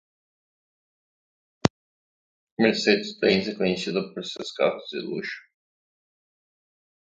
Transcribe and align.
Mercedes-Benz 2.59 3.49
é 3.49 3.55
conhecida 3.55 4.01
por 4.11 4.25
seus 4.25 4.51
carros 4.51 4.87
de 4.89 4.99
luxo. 5.05 5.43